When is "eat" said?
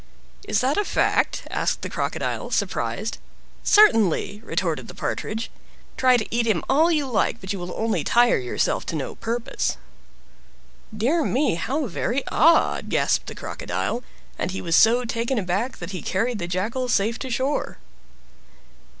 6.33-6.47